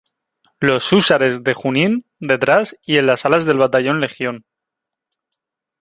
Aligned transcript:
Los 0.59 0.91
Húsares 0.93 1.43
de 1.43 1.53
Junín, 1.53 2.07
detrás 2.19 2.75
y 2.81 2.97
en 2.97 3.05
las 3.05 3.27
alas 3.27 3.45
del 3.45 3.59
batallón 3.59 4.01
Legión. 4.01 4.45